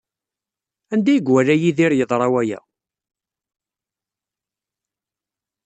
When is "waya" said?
2.33-2.59